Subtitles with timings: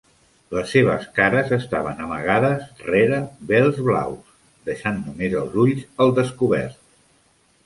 [0.55, 3.19] Les seves cares estaven amagades rere
[3.53, 4.33] vels blaus,
[4.71, 6.83] deixant només els ulls al descobert.